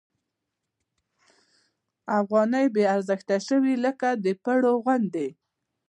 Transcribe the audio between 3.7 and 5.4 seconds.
لکه د پړو غوندې.